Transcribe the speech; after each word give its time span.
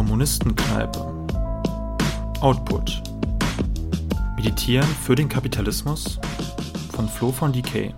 Kommunistenkneipe. 0.00 0.98
Output. 2.40 3.02
Meditieren 4.34 4.88
für 5.04 5.14
den 5.14 5.28
Kapitalismus 5.28 6.18
von 6.90 7.06
Flo 7.06 7.32
von 7.32 7.52
DK. 7.52 7.92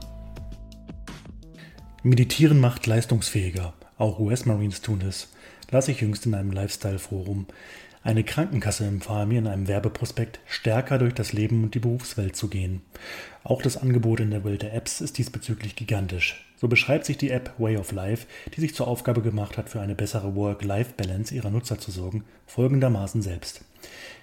Meditieren 2.02 2.58
macht 2.58 2.88
leistungsfähiger. 2.88 3.72
Auch 3.98 4.18
US-Marines 4.18 4.82
tun 4.82 5.00
es. 5.02 5.28
Las 5.70 5.86
ich 5.86 6.00
jüngst 6.00 6.26
in 6.26 6.34
einem 6.34 6.50
Lifestyle-Forum. 6.50 7.46
Eine 8.04 8.24
Krankenkasse 8.24 8.84
empfahl 8.84 9.26
mir 9.26 9.38
in 9.38 9.46
einem 9.46 9.68
Werbeprospekt, 9.68 10.40
stärker 10.46 10.98
durch 10.98 11.14
das 11.14 11.32
Leben 11.32 11.62
und 11.62 11.76
die 11.76 11.78
Berufswelt 11.78 12.34
zu 12.34 12.48
gehen. 12.48 12.82
Auch 13.44 13.62
das 13.62 13.76
Angebot 13.76 14.18
in 14.18 14.32
der 14.32 14.44
Welt 14.44 14.62
der 14.62 14.74
Apps 14.74 15.00
ist 15.00 15.18
diesbezüglich 15.18 15.76
gigantisch. 15.76 16.44
So 16.60 16.66
beschreibt 16.66 17.04
sich 17.04 17.16
die 17.16 17.30
App 17.30 17.54
Way 17.58 17.76
of 17.76 17.92
Life, 17.92 18.26
die 18.56 18.60
sich 18.60 18.74
zur 18.74 18.88
Aufgabe 18.88 19.22
gemacht 19.22 19.56
hat, 19.56 19.68
für 19.68 19.80
eine 19.80 19.94
bessere 19.94 20.34
Work-Life-Balance 20.34 21.32
ihrer 21.32 21.50
Nutzer 21.50 21.78
zu 21.78 21.92
sorgen, 21.92 22.24
folgendermaßen 22.46 23.22
selbst. 23.22 23.64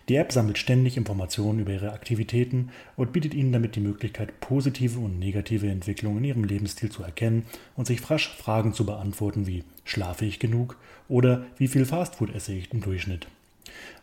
Die 0.10 0.16
App 0.16 0.34
sammelt 0.34 0.58
ständig 0.58 0.98
Informationen 0.98 1.60
über 1.60 1.72
ihre 1.72 1.94
Aktivitäten 1.94 2.72
und 2.98 3.14
bietet 3.14 3.34
ihnen 3.34 3.54
damit 3.54 3.78
die 3.78 3.82
Möglichkeit, 3.82 4.42
positive 4.42 5.00
und 5.00 5.20
negative 5.20 5.70
Entwicklungen 5.70 6.18
in 6.20 6.24
ihrem 6.26 6.44
Lebensstil 6.44 6.92
zu 6.92 7.04
erkennen 7.04 7.46
und 7.78 7.88
sich 7.88 8.02
frasch 8.02 8.36
Fragen 8.36 8.74
zu 8.74 8.86
beantworten 8.86 9.48
wie 9.48 9.64
schlafe 9.86 10.26
ich 10.26 10.40
genug 10.40 10.78
oder 11.08 11.46
wie 11.58 11.70
viel 11.70 11.86
Fastfood 11.86 12.36
esse 12.36 12.54
ich 12.54 12.74
im 12.74 12.82
Durchschnitt. 12.82 13.28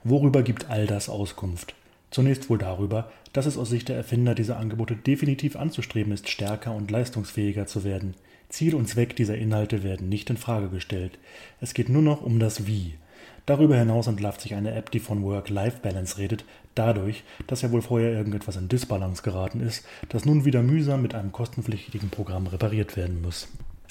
Worüber 0.05 0.43
gibt 0.43 0.71
all 0.71 0.87
das 0.87 1.09
Auskunft? 1.09 1.75
Zunächst 2.11 2.48
wohl 2.48 2.59
darüber, 2.59 3.11
dass 3.33 3.47
es 3.47 3.59
aus 3.59 3.69
Sicht 3.69 3.89
der 3.89 3.97
Erfinder 3.97 4.35
dieser 4.35 4.59
Angebote 4.59 4.97
definitiv 4.97 5.57
anzustreben 5.57 6.12
ist, 6.12 6.29
stärker 6.29 6.75
und 6.75 6.91
leistungsfähiger 6.91 7.66
zu 7.66 7.85
werden. 7.85 8.15
Ziel 8.49 8.75
und 8.75 8.89
Zweck 8.89 9.16
dieser 9.16 9.37
Inhalte 9.37 9.83
werden 9.83 10.09
nicht 10.09 10.30
in 10.30 10.37
Frage 10.37 10.69
gestellt. 10.69 11.19
Es 11.61 11.75
geht 11.75 11.89
nur 11.89 12.02
noch 12.02 12.23
um 12.23 12.39
das 12.39 12.66
Wie. 12.66 12.95
Darüber 13.45 13.77
hinaus 13.77 14.07
entlarvt 14.07 14.41
sich 14.41 14.54
eine 14.54 14.74
App, 14.74 14.91
die 14.91 14.99
von 14.99 15.23
Work-Life-Balance 15.23 16.19
redet, 16.19 16.45
dadurch, 16.74 17.23
dass 17.47 17.63
ja 17.63 17.71
wohl 17.71 17.82
vorher 17.82 18.13
irgendetwas 18.13 18.57
in 18.57 18.69
Disbalance 18.69 19.23
geraten 19.23 19.60
ist, 19.60 19.87
das 20.09 20.24
nun 20.24 20.45
wieder 20.45 20.63
mühsam 20.63 21.02
mit 21.02 21.15
einem 21.15 21.32
kostenpflichtigen 21.32 22.10
Programm 22.10 22.49
repariert 22.49 22.97
werden 22.97 23.23
muss. 23.23 23.49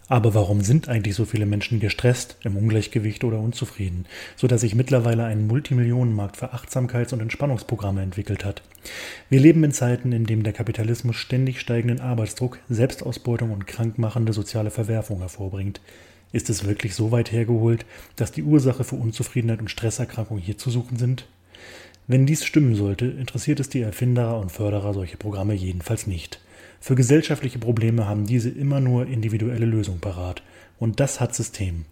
Aber 0.07 0.35
warum 0.35 0.61
sind 0.61 0.87
eigentlich 0.87 1.15
so 1.15 1.25
viele 1.25 1.47
Menschen 1.47 1.79
gestresst, 1.79 2.37
im 2.43 2.55
Ungleichgewicht 2.57 3.23
oder 3.23 3.39
unzufrieden, 3.39 4.05
so 4.35 4.45
dass 4.45 4.61
sich 4.61 4.75
mittlerweile 4.75 5.23
ein 5.23 5.47
Multimillionenmarkt 5.47 6.37
für 6.37 6.53
Achtsamkeits- 6.53 7.11
und 7.11 7.21
Entspannungsprogramme 7.21 8.03
entwickelt 8.03 8.45
hat? 8.45 8.61
Wir 9.29 9.39
leben 9.39 9.63
in 9.63 9.71
Zeiten, 9.71 10.11
in 10.11 10.25
denen 10.25 10.43
der 10.43 10.53
Kapitalismus 10.53 11.15
ständig 11.15 11.59
steigenden 11.59 12.01
Arbeitsdruck, 12.01 12.59
Selbstausbeutung 12.69 13.51
und 13.51 13.65
krankmachende 13.65 14.31
soziale 14.31 14.69
Verwerfung 14.69 15.19
hervorbringt. 15.19 15.81
Ist 16.31 16.51
es 16.51 16.67
wirklich 16.67 16.93
so 16.93 17.11
weit 17.11 17.31
hergeholt, 17.31 17.85
dass 18.15 18.31
die 18.31 18.43
Ursache 18.43 18.83
für 18.83 18.97
Unzufriedenheit 18.97 19.59
und 19.59 19.71
Stresserkrankung 19.71 20.37
hier 20.37 20.57
zu 20.57 20.69
suchen 20.69 20.97
sind? 20.97 21.25
Wenn 22.07 22.27
dies 22.27 22.45
stimmen 22.45 22.75
sollte, 22.75 23.07
interessiert 23.07 23.59
es 23.59 23.69
die 23.69 23.81
Erfinderer 23.81 24.39
und 24.39 24.51
Förderer 24.51 24.93
solcher 24.93 25.17
Programme 25.17 25.55
jedenfalls 25.55 26.05
nicht. 26.05 26.39
Für 26.79 26.95
gesellschaftliche 26.95 27.59
Probleme 27.59 28.07
haben 28.07 28.25
diese 28.25 28.49
immer 28.49 28.79
nur 28.79 29.07
individuelle 29.07 29.65
Lösungen 29.65 29.99
parat. 29.99 30.43
Und 30.77 30.99
das 30.99 31.19
hat 31.19 31.33
System. 31.33 31.85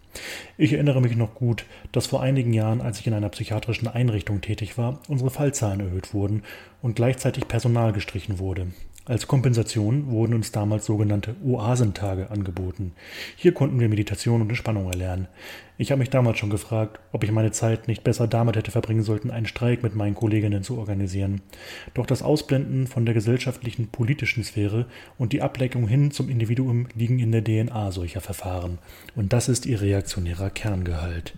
Ich 0.57 0.73
erinnere 0.73 1.01
mich 1.01 1.15
noch 1.15 1.35
gut, 1.35 1.65
dass 1.91 2.07
vor 2.07 2.21
einigen 2.21 2.53
Jahren, 2.53 2.81
als 2.81 2.99
ich 2.99 3.07
in 3.07 3.13
einer 3.13 3.29
psychiatrischen 3.29 3.87
Einrichtung 3.87 4.41
tätig 4.41 4.77
war, 4.77 4.99
unsere 5.07 5.29
Fallzahlen 5.29 5.79
erhöht 5.79 6.13
wurden 6.13 6.43
und 6.81 6.95
gleichzeitig 6.95 7.47
Personal 7.47 7.93
gestrichen 7.93 8.39
wurde. 8.39 8.67
Als 9.05 9.27
Kompensation 9.27 10.11
wurden 10.11 10.33
uns 10.33 10.53
damals 10.53 10.85
sogenannte 10.85 11.35
Oasentage 11.43 12.31
angeboten. 12.31 12.93
Hier 13.35 13.53
konnten 13.53 13.77
wir 13.81 13.89
Meditation 13.89 14.41
und 14.41 14.47
Entspannung 14.47 14.89
erlernen. 14.89 15.27
Ich 15.77 15.91
habe 15.91 15.99
mich 15.99 16.09
damals 16.09 16.37
schon 16.37 16.49
gefragt, 16.49 17.01
ob 17.11 17.25
ich 17.25 17.31
meine 17.33 17.51
Zeit 17.51 17.89
nicht 17.89 18.05
besser 18.05 18.27
damit 18.29 18.55
hätte 18.55 18.71
verbringen 18.71 19.03
sollten, 19.03 19.29
einen 19.29 19.45
Streik 19.45 19.83
mit 19.83 19.93
meinen 19.93 20.15
Kolleginnen 20.15 20.63
zu 20.63 20.77
organisieren. 20.77 21.41
Doch 21.93 22.05
das 22.05 22.21
Ausblenden 22.21 22.87
von 22.87 23.03
der 23.05 23.13
gesellschaftlichen 23.13 23.89
politischen 23.89 24.45
Sphäre 24.45 24.85
und 25.17 25.33
die 25.33 25.41
Ableckung 25.41 25.85
hin 25.85 26.11
zum 26.11 26.29
Individuum 26.29 26.87
liegen 26.95 27.19
in 27.19 27.33
der 27.33 27.43
DNA 27.43 27.91
solcher 27.91 28.21
Verfahren. 28.21 28.77
Und 29.17 29.33
das 29.33 29.49
ist 29.49 29.65
ihr 29.65 29.81
reaktionärer 29.81 30.49
Kerngehalt. 30.49 31.33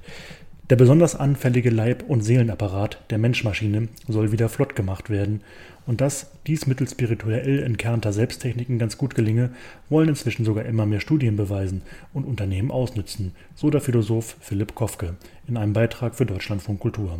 Der 0.71 0.77
besonders 0.77 1.13
anfällige 1.15 1.69
Leib- 1.69 2.05
und 2.07 2.21
Seelenapparat 2.21 2.99
der 3.11 3.19
Menschmaschine 3.19 3.87
soll 4.07 4.31
wieder 4.31 4.49
flott 4.49 4.75
gemacht 4.75 5.11
werden, 5.11 5.41
und 5.85 6.01
dass 6.01 6.31
dies 6.47 6.65
mittels 6.65 6.91
spirituell 6.91 7.61
entkernter 7.61 8.11
Selbsttechniken 8.11 8.79
ganz 8.79 8.97
gut 8.97 9.13
gelinge, 9.13 9.51
wollen 9.89 10.09
inzwischen 10.09 10.43
sogar 10.43 10.65
immer 10.65 10.87
mehr 10.87 11.01
Studien 11.01 11.35
beweisen 11.35 11.83
und 12.13 12.25
Unternehmen 12.25 12.71
ausnützen, 12.71 13.33
so 13.53 13.69
der 13.69 13.81
Philosoph 13.81 14.37
Philipp 14.39 14.73
Kofke 14.73 15.15
in 15.47 15.57
einem 15.57 15.73
Beitrag 15.73 16.15
für 16.15 16.25
Deutschlandfunk 16.25 16.79
Kultur. 16.79 17.19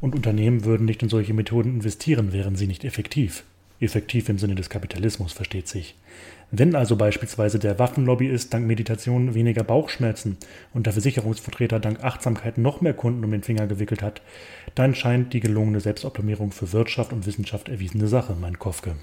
Und 0.00 0.14
Unternehmen 0.14 0.64
würden 0.64 0.86
nicht 0.86 1.02
in 1.02 1.10
solche 1.10 1.34
Methoden 1.34 1.74
investieren, 1.74 2.32
wären 2.32 2.56
sie 2.56 2.66
nicht 2.66 2.84
effektiv. 2.84 3.44
Effektiv 3.80 4.28
im 4.28 4.38
Sinne 4.38 4.54
des 4.54 4.70
Kapitalismus, 4.70 5.32
versteht 5.32 5.68
sich. 5.68 5.94
Wenn 6.50 6.76
also 6.76 6.96
beispielsweise 6.96 7.58
der 7.58 7.78
Waffenlobbyist 7.78 8.54
dank 8.54 8.66
Meditation 8.66 9.34
weniger 9.34 9.64
Bauchschmerzen 9.64 10.36
und 10.72 10.86
der 10.86 10.92
Versicherungsvertreter 10.92 11.80
dank 11.80 12.04
Achtsamkeit 12.04 12.58
noch 12.58 12.80
mehr 12.80 12.94
Kunden 12.94 13.24
um 13.24 13.32
den 13.32 13.42
Finger 13.42 13.66
gewickelt 13.66 14.02
hat, 14.02 14.22
dann 14.74 14.94
scheint 14.94 15.32
die 15.32 15.40
gelungene 15.40 15.80
Selbstoptimierung 15.80 16.52
für 16.52 16.72
Wirtschaft 16.72 17.12
und 17.12 17.26
Wissenschaft 17.26 17.68
erwiesene 17.68 18.06
Sache, 18.06 18.36
mein 18.40 18.58
Kofke. 18.58 18.94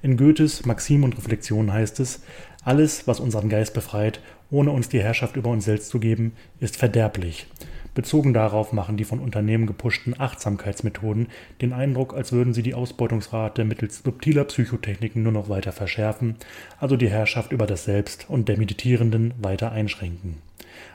In 0.00 0.16
Goethes 0.16 0.64
Maxim 0.64 1.04
und 1.04 1.16
Reflexion 1.18 1.72
heißt 1.72 2.00
es, 2.00 2.22
alles, 2.64 3.06
was 3.06 3.20
unseren 3.20 3.48
Geist 3.48 3.74
befreit, 3.74 4.20
ohne 4.50 4.70
uns 4.70 4.88
die 4.88 5.02
Herrschaft 5.02 5.36
über 5.36 5.50
uns 5.50 5.64
selbst 5.64 5.88
zu 5.88 5.98
geben, 5.98 6.32
ist 6.60 6.76
verderblich. 6.76 7.46
Bezogen 7.94 8.32
darauf 8.32 8.72
machen 8.72 8.96
die 8.96 9.04
von 9.04 9.18
Unternehmen 9.18 9.66
gepushten 9.66 10.18
Achtsamkeitsmethoden 10.18 11.28
den 11.60 11.74
Eindruck, 11.74 12.14
als 12.14 12.32
würden 12.32 12.54
sie 12.54 12.62
die 12.62 12.72
Ausbeutungsrate 12.72 13.64
mittels 13.64 13.98
subtiler 14.02 14.44
Psychotechniken 14.44 15.22
nur 15.22 15.32
noch 15.32 15.50
weiter 15.50 15.72
verschärfen, 15.72 16.36
also 16.78 16.96
die 16.96 17.10
Herrschaft 17.10 17.52
über 17.52 17.66
das 17.66 17.84
Selbst 17.84 18.26
und 18.28 18.48
der 18.48 18.56
Meditierenden 18.56 19.34
weiter 19.42 19.72
einschränken. 19.72 20.38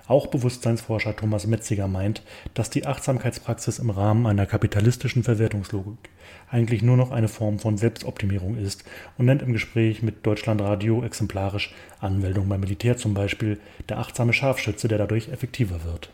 Auch 0.08 0.28
Bewusstseinsforscher 0.28 1.16
Thomas 1.16 1.46
Metziger 1.46 1.88
meint, 1.88 2.24
dass 2.54 2.70
die 2.70 2.88
Achtsamkeitspraxis 2.88 3.78
im 3.78 3.90
Rahmen 3.90 4.26
einer 4.26 4.46
kapitalistischen 4.46 5.24
Verwertungslogik 5.24 6.10
eigentlich 6.50 6.82
nur 6.82 6.98
noch 6.98 7.12
eine 7.12 7.28
Form 7.28 7.60
von 7.60 7.78
Selbstoptimierung 7.78 8.58
ist 8.58 8.86
und 9.18 9.26
nennt 9.26 9.42
im 9.42 9.54
Gespräch 9.54 10.02
mit 10.02 10.26
Deutschlandradio 10.26 11.04
exemplarisch 11.58 11.74
Anmeldung 12.00 12.48
beim 12.48 12.62
Militär 12.62 12.98
zum 12.98 13.14
Beispiel 13.14 13.60
der 13.90 13.98
achtsame 13.98 14.34
Scharfschütze, 14.34 14.88
der 14.88 15.00
dadurch 15.00 15.30
effektiver 15.30 15.84
wird. 15.84 16.10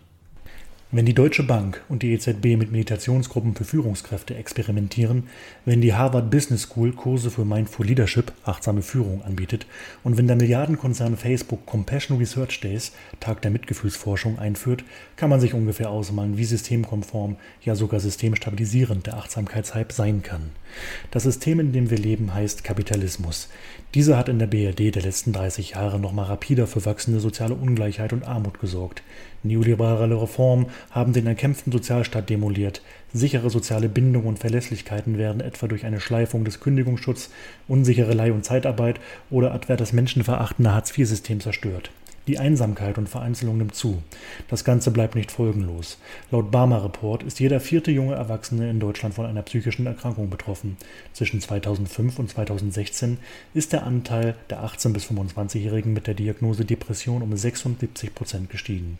Wenn 0.96 1.08
die 1.08 1.16
Deutsche 1.16 1.42
Bank 1.42 1.82
und 1.90 2.04
die 2.04 2.14
EZB 2.14 2.56
mit 2.56 2.72
Meditationsgruppen 2.72 3.56
für 3.56 3.64
Führungskräfte 3.64 4.36
experimentieren, 4.36 5.24
wenn 5.66 5.82
die 5.82 5.96
Harvard 5.96 6.30
Business 6.30 6.62
School 6.62 6.92
Kurse 6.92 7.32
für 7.32 7.46
Mindful 7.46 7.88
Leadership, 7.88 8.32
achtsame 8.46 8.84
Führung 8.84 9.24
anbietet 9.24 9.66
und 10.04 10.20
wenn 10.20 10.28
der 10.28 10.36
Milliardenkonzern 10.36 11.18
Facebook 11.18 11.66
Compassion 11.66 12.20
Research 12.20 12.62
Days, 12.62 12.92
Tag 13.20 13.42
der 13.42 13.50
Mitgefühlsforschung, 13.50 14.38
einführt, 14.38 14.84
kann 15.16 15.32
man 15.32 15.40
sich 15.40 15.56
ungefähr 15.56 15.90
ausmalen, 15.90 16.38
wie 16.38 16.46
systemkonform, 16.46 17.38
ja 17.64 17.74
sogar 17.74 18.00
systemstabilisierend 18.00 19.08
der 19.08 19.18
Achtsamkeitshype 19.18 19.92
sein 19.92 20.22
kann. 20.22 20.52
Das 21.10 21.24
System, 21.24 21.60
in 21.60 21.72
dem 21.72 21.90
wir 21.90 21.98
leben, 21.98 22.36
heißt 22.36 22.64
Kapitalismus. 22.64 23.50
Dieser 23.96 24.18
hat 24.18 24.30
in 24.30 24.38
der 24.38 24.48
BRD 24.48 24.94
der 24.94 25.02
letzten 25.02 25.34
30 25.34 25.72
Jahre 25.72 26.00
nochmal 26.00 26.26
rapider 26.26 26.68
für 26.68 26.86
wachsende 26.86 27.20
soziale 27.20 27.56
Ungleichheit 27.56 28.14
und 28.14 28.28
Armut 28.28 28.60
gesorgt. 28.60 29.04
Neoliberale 29.44 30.20
Reformen 30.20 30.68
haben 30.92 31.14
den 31.14 31.28
erkämpften 31.28 31.72
Sozialstaat 31.72 32.30
demoliert. 32.30 32.82
Sichere 33.14 33.50
soziale 33.50 33.90
Bindungen 33.90 34.28
und 34.28 34.40
Verlässlichkeiten 34.40 35.18
werden 35.18 35.42
etwa 35.42 35.68
durch 35.68 35.86
eine 35.86 36.00
Schleifung 36.00 36.46
des 36.46 36.60
Kündigungsschutzes, 36.60 37.30
unsichere 37.68 38.14
Leih- 38.14 38.32
und 38.32 38.46
Zeitarbeit 38.46 39.00
oder 39.30 39.54
etwa 39.54 39.76
das 39.76 39.94
menschenverachtende 39.94 40.74
Hartz-IV-System 40.74 41.40
zerstört. 41.40 41.92
Die 42.26 42.40
Einsamkeit 42.40 42.98
und 42.98 43.10
Vereinzelung 43.10 43.58
nimmt 43.58 43.76
zu. 43.76 44.02
Das 44.48 44.64
Ganze 44.64 44.92
bleibt 44.92 45.16
nicht 45.16 45.30
folgenlos. 45.30 45.98
Laut 46.32 46.52
Barmer 46.52 46.82
Report 46.82 47.22
ist 47.22 47.42
jeder 47.42 47.60
vierte 47.60 47.92
junge 47.92 48.16
Erwachsene 48.16 48.70
in 48.70 48.80
Deutschland 48.80 49.14
von 49.14 49.26
einer 49.26 49.42
psychischen 49.42 49.86
Erkrankung 49.88 50.30
betroffen. 50.30 50.78
Zwischen 51.12 51.42
2005 51.42 52.20
und 52.20 52.30
2016 52.30 53.18
ist 53.54 53.74
der 53.74 53.84
Anteil 53.84 54.36
der 54.50 54.64
18- 54.64 54.94
bis 54.94 55.06
25-Jährigen 55.08 55.92
mit 55.92 56.08
der 56.08 56.14
Diagnose 56.14 56.64
Depression 56.64 57.22
um 57.22 57.36
76 57.36 58.16
Prozent 58.16 58.50
gestiegen. 58.50 59.00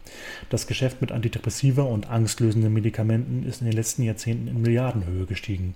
Das 0.50 0.68
Geschäft 0.68 1.00
mit 1.00 1.14
Antidepressiva 1.14 1.84
und 1.84 2.10
angstlösenden 2.10 2.74
Medikamenten 2.74 3.48
ist 3.48 3.62
in 3.62 3.68
den 3.68 3.76
letzten 3.76 4.04
Jahrzehnten 4.04 4.50
in 4.50 4.62
Milliardenhöhe 4.62 5.26
gestiegen. 5.26 5.76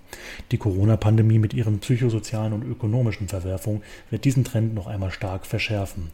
Die 0.52 0.58
Corona-Pandemie 0.58 1.38
mit 1.38 1.54
ihren 1.54 1.78
psychosozialen 1.78 2.52
und 2.52 2.70
ökonomischen 2.70 3.28
Verwerfungen 3.28 3.82
wird 4.10 4.26
diesen 4.26 4.44
Trend 4.44 4.74
noch 4.74 4.86
einmal 4.86 5.10
stark 5.10 5.46
verschärfen. 5.46 6.10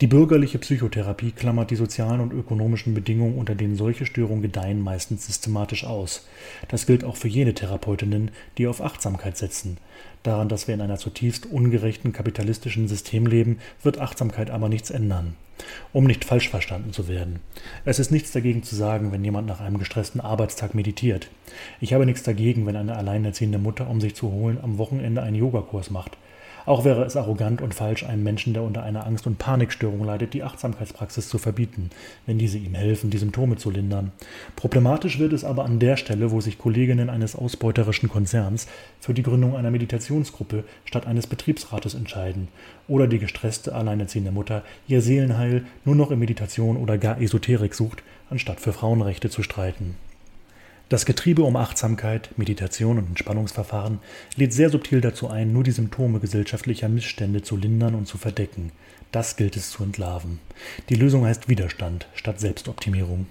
Die 0.00 0.06
bürgerliche 0.06 0.58
Psychotherapie 0.58 1.32
klammert 1.32 1.70
die 1.70 1.76
sozialen 1.76 2.20
und 2.20 2.32
ökonomischen 2.32 2.94
Bedingungen, 2.94 3.36
unter 3.36 3.54
denen 3.54 3.76
solche 3.76 4.06
Störungen 4.06 4.40
gedeihen, 4.40 4.80
meistens 4.80 5.26
systematisch 5.26 5.84
aus. 5.84 6.26
Das 6.68 6.86
gilt 6.86 7.04
auch 7.04 7.16
für 7.16 7.28
jene 7.28 7.52
Therapeutinnen, 7.52 8.30
die 8.56 8.66
auf 8.66 8.80
Achtsamkeit 8.80 9.36
setzen. 9.36 9.76
Daran, 10.22 10.48
dass 10.48 10.68
wir 10.68 10.74
in 10.74 10.80
einer 10.80 10.96
zutiefst 10.96 11.44
ungerechten 11.46 12.12
kapitalistischen 12.12 12.88
System 12.88 13.26
leben, 13.26 13.58
wird 13.82 13.98
Achtsamkeit 13.98 14.50
aber 14.50 14.70
nichts 14.70 14.90
ändern. 14.90 15.34
Um 15.92 16.04
nicht 16.04 16.24
falsch 16.24 16.48
verstanden 16.48 16.94
zu 16.94 17.06
werden. 17.06 17.40
Es 17.84 17.98
ist 17.98 18.10
nichts 18.10 18.32
dagegen 18.32 18.62
zu 18.62 18.74
sagen, 18.74 19.12
wenn 19.12 19.22
jemand 19.22 19.46
nach 19.46 19.60
einem 19.60 19.78
gestressten 19.78 20.20
Arbeitstag 20.20 20.74
meditiert. 20.74 21.28
Ich 21.80 21.92
habe 21.92 22.06
nichts 22.06 22.22
dagegen, 22.22 22.64
wenn 22.66 22.76
eine 22.76 22.96
alleinerziehende 22.96 23.58
Mutter, 23.58 23.90
um 23.90 24.00
sich 24.00 24.14
zu 24.14 24.30
holen, 24.30 24.58
am 24.62 24.78
Wochenende 24.78 25.22
einen 25.22 25.36
Yogakurs 25.36 25.90
macht. 25.90 26.16
Auch 26.66 26.84
wäre 26.84 27.04
es 27.04 27.16
arrogant 27.16 27.62
und 27.62 27.74
falsch, 27.74 28.04
einem 28.04 28.22
Menschen, 28.22 28.54
der 28.54 28.62
unter 28.62 28.82
einer 28.82 29.06
Angst- 29.06 29.26
und 29.26 29.38
Panikstörung 29.38 30.04
leidet, 30.04 30.34
die 30.34 30.42
Achtsamkeitspraxis 30.42 31.28
zu 31.28 31.38
verbieten, 31.38 31.90
wenn 32.26 32.38
diese 32.38 32.58
ihm 32.58 32.74
helfen, 32.74 33.10
die 33.10 33.18
Symptome 33.18 33.56
zu 33.56 33.70
lindern. 33.70 34.12
Problematisch 34.56 35.18
wird 35.18 35.32
es 35.32 35.44
aber 35.44 35.64
an 35.64 35.78
der 35.78 35.96
Stelle, 35.96 36.30
wo 36.30 36.40
sich 36.40 36.58
Kolleginnen 36.58 37.10
eines 37.10 37.34
ausbeuterischen 37.34 38.08
Konzerns 38.08 38.66
für 39.00 39.14
die 39.14 39.22
Gründung 39.22 39.56
einer 39.56 39.70
Meditationsgruppe 39.70 40.64
statt 40.84 41.06
eines 41.06 41.26
Betriebsrates 41.26 41.94
entscheiden 41.94 42.48
oder 42.88 43.06
die 43.06 43.18
gestresste, 43.18 43.74
alleinerziehende 43.74 44.32
Mutter 44.32 44.62
ihr 44.88 45.00
Seelenheil 45.00 45.64
nur 45.84 45.94
noch 45.94 46.10
in 46.10 46.18
Meditation 46.18 46.76
oder 46.76 46.98
gar 46.98 47.20
Esoterik 47.20 47.74
sucht, 47.74 48.02
anstatt 48.28 48.60
für 48.60 48.72
Frauenrechte 48.72 49.30
zu 49.30 49.42
streiten. 49.42 49.96
Das 50.90 51.06
Getriebe 51.06 51.44
um 51.44 51.54
Achtsamkeit, 51.54 52.36
Meditation 52.36 52.98
und 52.98 53.06
Entspannungsverfahren 53.10 54.00
lädt 54.34 54.52
sehr 54.52 54.70
subtil 54.70 55.00
dazu 55.00 55.28
ein, 55.28 55.52
nur 55.52 55.62
die 55.62 55.70
Symptome 55.70 56.18
gesellschaftlicher 56.18 56.88
Missstände 56.88 57.42
zu 57.42 57.56
lindern 57.56 57.94
und 57.94 58.08
zu 58.08 58.18
verdecken. 58.18 58.72
Das 59.12 59.36
gilt 59.36 59.56
es 59.56 59.70
zu 59.70 59.84
entlarven. 59.84 60.40
Die 60.88 60.96
Lösung 60.96 61.24
heißt 61.24 61.48
Widerstand 61.48 62.08
statt 62.16 62.40
Selbstoptimierung. 62.40 63.28